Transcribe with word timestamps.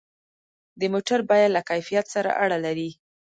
د 0.79 0.81
موټر 0.93 1.19
بیه 1.29 1.47
له 1.55 1.61
کیفیت 1.69 2.05
سره 2.15 2.29
اړه 2.43 2.57
لري. 2.65 2.89